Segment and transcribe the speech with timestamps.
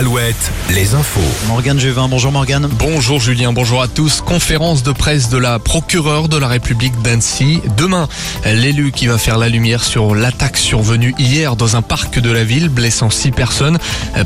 [0.00, 1.20] Alouette, les infos.
[1.46, 2.66] Morgane Juvin, bonjour Morgane.
[2.78, 4.22] Bonjour Julien, bonjour à tous.
[4.22, 7.60] Conférence de presse de la procureure de la République d'Annecy.
[7.76, 8.08] Demain,
[8.46, 12.44] l'élu qui va faire la lumière sur l'attaque survenue hier dans un parc de la
[12.44, 13.78] ville, blessant six personnes.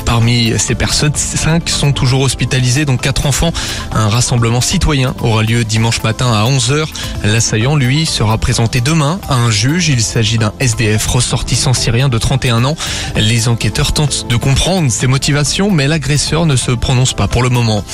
[0.04, 3.52] Parmi ces personnes, cinq sont toujours hospitalisées, dont quatre enfants.
[3.90, 6.86] Un rassemblement citoyen aura lieu dimanche matin à 11h.
[7.24, 9.88] L'assaillant, lui, sera présenté demain à un juge.
[9.88, 12.76] Il s'agit d'un SDF ressortissant syrien de 31 ans.
[13.16, 17.48] Les enquêteurs tentent de comprendre ses motivations, mais l'agresseur ne se prononce pas pour le
[17.48, 17.84] moment.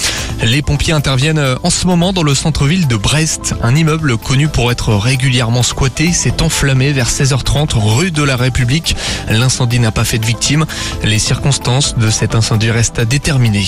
[0.43, 3.55] Les pompiers interviennent en ce moment dans le centre-ville de Brest.
[3.63, 8.97] Un immeuble connu pour être régulièrement squatté s'est enflammé vers 16h30 rue de la République.
[9.29, 10.65] L'incendie n'a pas fait de victimes.
[11.05, 13.67] Les circonstances de cet incendie restent à déterminer.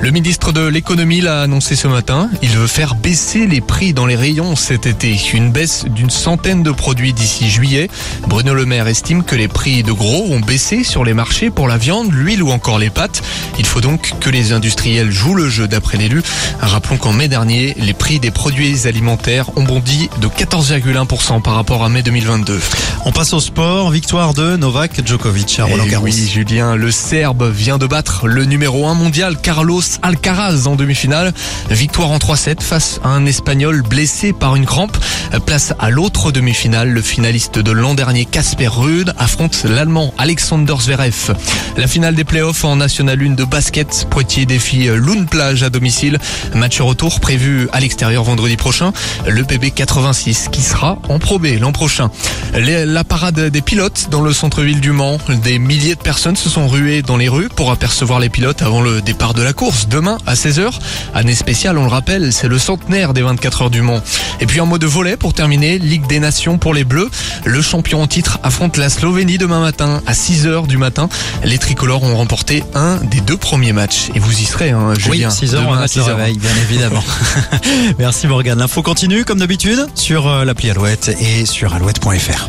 [0.00, 2.28] Le ministre de l'économie l'a annoncé ce matin.
[2.42, 5.18] Il veut faire baisser les prix dans les rayons cet été.
[5.34, 7.88] Une baisse d'une centaine de produits d'ici juillet.
[8.28, 11.66] Bruno Le Maire estime que les prix de gros ont baissé sur les marchés pour
[11.66, 13.22] la viande, l'huile ou encore les pâtes.
[13.58, 16.22] Il faut donc que les industriels jouent le jeu d'après l'élu.
[16.60, 21.82] Rappelons qu'en mai dernier, les prix des produits alimentaires ont bondi de 14,1% par rapport
[21.82, 22.60] à mai 2022.
[23.06, 23.90] On passe au sport.
[23.90, 26.04] Victoire de Novak Djokovic à Roland Eh Garros.
[26.04, 31.32] oui, Julien, le Serbe vient de battre le numéro 1 mondial Carlos Alcaraz en demi-finale.
[31.70, 34.96] Victoire en 3-7 face à un Espagnol blessé par une crampe.
[35.44, 36.90] Place à l'autre demi-finale.
[36.90, 41.34] Le finaliste de l'an dernier, Casper Ruud, affronte l'Allemand Alexander Zverev.
[41.76, 44.06] La finale des playoffs en National 1 de basket.
[44.10, 46.18] Poitiers défie Lune Plage à domicile.
[46.54, 48.92] Match retour prévu à l'extérieur vendredi prochain.
[49.26, 52.10] Le PB 86 qui sera en Pro B l'an prochain.
[52.54, 55.18] La parade des pilotes dans le centre-ville du Mans.
[55.42, 58.80] Des milliers de personnes se sont ruées dans les rues pour apercevoir les pilotes avant
[58.80, 59.75] le départ de la course.
[59.88, 60.70] Demain à 16h.
[61.14, 64.00] Année spéciale, on le rappelle, c'est le centenaire des 24 heures du Mans.
[64.40, 65.78] Et puis un mot de volet pour terminer.
[65.78, 67.10] Ligue des Nations pour les Bleus.
[67.44, 71.08] Le champion en titre affronte la Slovénie demain matin à 6h du matin.
[71.44, 74.08] Les tricolores ont remporté un des deux premiers matchs.
[74.14, 75.30] Et vous y serez, hein, Oui, Julien.
[75.30, 76.16] 6 heures, on Demain va à mettre le 6 heures.
[76.16, 77.04] réveil, bien évidemment.
[77.98, 78.58] Merci Morgane.
[78.58, 82.48] L'info continue comme d'habitude sur euh, l'appli Alouette et sur alouette.fr.